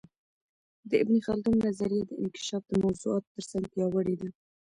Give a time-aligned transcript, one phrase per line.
[0.89, 4.29] د ابن خلدون نظریه د انکشاف د موضوعاتو ترڅنګ پياوړې ده.